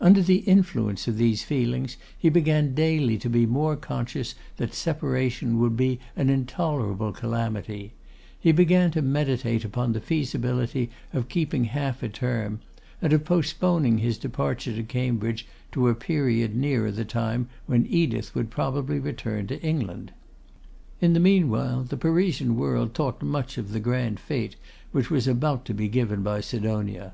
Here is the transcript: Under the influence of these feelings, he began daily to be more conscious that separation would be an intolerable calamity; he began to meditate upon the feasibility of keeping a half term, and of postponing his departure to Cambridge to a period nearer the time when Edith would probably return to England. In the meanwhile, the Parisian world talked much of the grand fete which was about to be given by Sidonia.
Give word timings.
Under 0.00 0.22
the 0.22 0.36
influence 0.36 1.08
of 1.08 1.16
these 1.16 1.42
feelings, 1.42 1.96
he 2.16 2.28
began 2.28 2.76
daily 2.76 3.18
to 3.18 3.28
be 3.28 3.44
more 3.44 3.74
conscious 3.74 4.36
that 4.56 4.72
separation 4.72 5.58
would 5.58 5.76
be 5.76 5.98
an 6.14 6.30
intolerable 6.30 7.10
calamity; 7.10 7.92
he 8.38 8.52
began 8.52 8.92
to 8.92 9.02
meditate 9.02 9.64
upon 9.64 9.92
the 9.92 10.00
feasibility 10.00 10.90
of 11.12 11.28
keeping 11.28 11.64
a 11.64 11.68
half 11.70 12.04
term, 12.12 12.60
and 13.02 13.12
of 13.12 13.24
postponing 13.24 13.98
his 13.98 14.16
departure 14.16 14.72
to 14.72 14.84
Cambridge 14.84 15.44
to 15.72 15.88
a 15.88 15.94
period 15.96 16.54
nearer 16.54 16.92
the 16.92 17.04
time 17.04 17.48
when 17.66 17.84
Edith 17.86 18.32
would 18.32 18.50
probably 18.52 19.00
return 19.00 19.48
to 19.48 19.60
England. 19.60 20.12
In 21.00 21.14
the 21.14 21.18
meanwhile, 21.18 21.82
the 21.82 21.96
Parisian 21.96 22.54
world 22.56 22.94
talked 22.94 23.24
much 23.24 23.58
of 23.58 23.72
the 23.72 23.80
grand 23.80 24.20
fete 24.20 24.54
which 24.92 25.10
was 25.10 25.26
about 25.26 25.64
to 25.64 25.74
be 25.74 25.88
given 25.88 26.22
by 26.22 26.40
Sidonia. 26.42 27.12